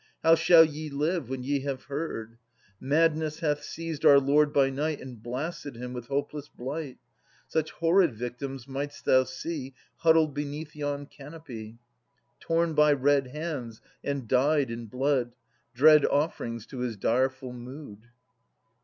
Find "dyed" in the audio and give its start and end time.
14.27-14.71